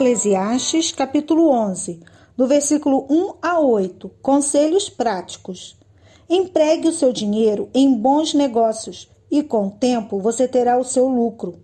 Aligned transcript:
Eclesiastes, 0.00 0.92
capítulo 0.92 1.50
11, 1.50 2.00
do 2.34 2.46
versículo 2.46 3.06
1 3.10 3.34
a 3.42 3.60
8. 3.60 4.10
Conselhos 4.22 4.88
práticos. 4.88 5.76
Empregue 6.26 6.88
o 6.88 6.92
seu 6.92 7.12
dinheiro 7.12 7.68
em 7.74 7.92
bons 7.92 8.32
negócios 8.32 9.10
e, 9.30 9.42
com 9.42 9.66
o 9.66 9.70
tempo, 9.70 10.18
você 10.18 10.48
terá 10.48 10.78
o 10.78 10.84
seu 10.84 11.06
lucro. 11.06 11.60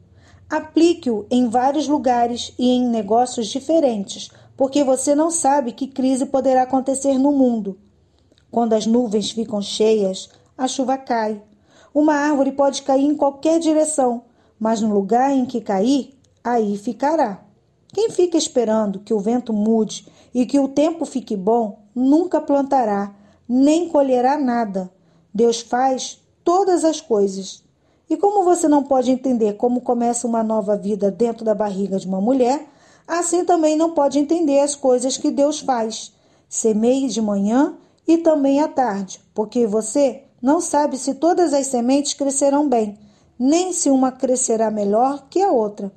Aplique-o 0.51 1.25
em 1.31 1.49
vários 1.49 1.89
lugares 1.89 2.53
e 2.59 2.69
em 2.69 2.87
negócios 2.87 3.47
diferentes, 3.47 4.29
porque 4.55 4.85
você 4.85 5.15
não 5.15 5.31
sabe 5.31 5.73
que 5.73 5.87
crise 5.87 6.27
poderá 6.27 6.65
acontecer 6.65 7.19
no 7.19 7.33
mundo. 7.33 7.79
Quando 8.51 8.75
as 8.75 8.85
nuvens 8.85 9.31
ficam 9.31 9.63
cheias, 9.63 10.29
a 10.59 10.69
chuva 10.69 10.99
cai. 10.99 11.41
Uma 11.95 12.13
árvore 12.13 12.53
pode 12.53 12.83
cair 12.83 13.07
em 13.07 13.17
qualquer 13.17 13.59
direção, 13.61 14.25
mas 14.61 14.83
no 14.83 14.93
lugar 14.93 15.33
em 15.33 15.47
que 15.47 15.63
cair, 15.63 16.19
aí 16.45 16.77
ficará. 16.77 17.46
Quem 17.97 18.11
fica 18.11 18.37
esperando 18.37 19.01
que 19.01 19.15
o 19.15 19.19
vento 19.19 19.55
mude 19.55 20.07
e 20.35 20.45
que 20.45 20.61
o 20.61 20.69
tempo 20.69 21.07
fique 21.07 21.35
bom, 21.35 21.79
nunca 21.95 22.43
plantará, 22.43 23.15
nem 23.49 23.89
colherá 23.89 24.37
nada. 24.37 24.93
Deus 25.33 25.63
faz 25.63 26.21
todas 26.45 26.85
as 26.85 27.01
coisas. 27.01 27.65
E 28.11 28.15
como 28.15 28.45
você 28.45 28.69
não 28.69 28.83
pode 28.83 29.11
entender 29.11 29.55
como 29.55 29.81
começa 29.81 30.27
uma 30.27 30.43
nova 30.43 30.77
vida 30.77 31.11
dentro 31.11 31.43
da 31.43 31.55
barriga 31.55 31.99
de 31.99 32.07
uma 32.07 32.21
mulher, 32.21 32.69
assim 33.09 33.47
também 33.47 33.77
não 33.79 33.93
pode 33.93 34.19
entender 34.19 34.61
as 34.61 34.75
coisas 34.75 35.17
que 35.17 35.31
Deus 35.31 35.61
faz. 35.61 36.13
Semeie 36.51 37.09
de 37.09 37.23
manhã 37.23 37.79
e 38.07 38.19
também 38.19 38.61
à 38.61 38.69
tarde, 38.69 39.23
porque 39.33 39.67
você 39.67 40.25
não 40.43 40.61
sabe 40.61 40.99
se 40.99 41.15
todas 41.15 41.55
as 41.55 41.69
sementes 41.69 42.13
crescerão 42.13 42.69
bem, 42.69 42.99
nem 43.39 43.73
se 43.73 43.89
uma 43.89 44.13
crescerá 44.13 44.71
melhor 44.71 45.29
que 45.31 45.41
a 45.41 45.51
outra. 45.51 45.91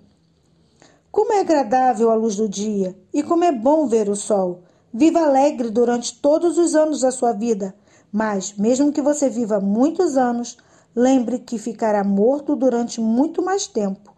Como 1.20 1.34
é 1.34 1.42
agradável 1.42 2.10
a 2.10 2.16
luz 2.16 2.38
do 2.38 2.48
dia 2.48 2.98
e 3.14 3.22
como 3.22 3.44
é 3.44 3.52
bom 3.52 3.88
ver 3.88 4.08
o 4.08 4.16
sol. 4.16 4.64
Viva 4.94 5.20
alegre 5.20 5.70
durante 5.70 6.18
todos 6.18 6.58
os 6.58 6.76
anos 6.76 7.02
da 7.02 7.12
sua 7.12 7.34
vida, 7.34 7.76
mas, 8.10 8.54
mesmo 8.54 8.94
que 8.94 9.02
você 9.02 9.30
viva 9.30 9.60
muitos 9.60 10.16
anos, 10.16 10.58
lembre 10.96 11.40
que 11.40 11.58
ficará 11.58 12.06
morto 12.06 12.56
durante 12.56 13.02
muito 13.02 13.44
mais 13.44 13.68
tempo. 13.68 14.16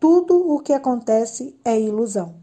Tudo 0.00 0.52
o 0.52 0.58
que 0.58 0.72
acontece 0.72 1.56
é 1.64 1.80
ilusão. 1.80 2.34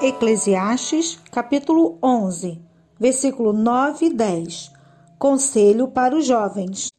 Eclesiastes, 0.00 1.18
capítulo 1.32 1.98
11, 2.00 2.62
versículo 3.00 3.52
9 3.52 4.06
e 4.06 4.14
10. 4.14 4.70
Conselho 5.18 5.88
para 5.88 6.16
os 6.16 6.24
jovens. 6.24 6.92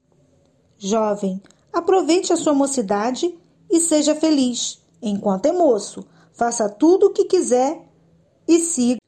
Jovem, 0.78 1.42
aproveite 1.72 2.34
a 2.34 2.36
sua 2.36 2.54
mocidade 2.54 3.34
e 3.72 3.80
seja 3.80 4.14
feliz 4.14 4.80
enquanto 5.02 5.46
é 5.46 5.52
moço. 5.52 6.06
Faça 6.34 6.70
tudo 6.70 7.08
o 7.08 7.10
que 7.12 7.26
quiser 7.26 7.86
e 8.48 8.60
siga 8.60 9.00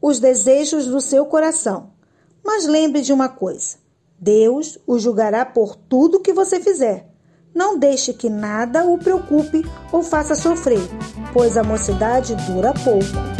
os 0.00 0.18
desejos 0.20 0.86
do 0.86 1.00
seu 1.00 1.26
coração. 1.26 1.90
Mas 2.44 2.66
lembre 2.66 3.02
de 3.02 3.12
uma 3.12 3.28
coisa: 3.28 3.76
Deus 4.18 4.78
o 4.86 4.98
julgará 4.98 5.44
por 5.44 5.76
tudo 5.76 6.20
que 6.20 6.32
você 6.32 6.60
fizer. 6.60 7.10
Não 7.54 7.78
deixe 7.78 8.12
que 8.12 8.28
nada 8.28 8.84
o 8.84 8.98
preocupe 8.98 9.64
ou 9.90 10.02
faça 10.02 10.34
sofrer, 10.34 10.80
pois 11.32 11.56
a 11.56 11.62
mocidade 11.62 12.34
dura 12.46 12.74
pouco. 12.74 13.35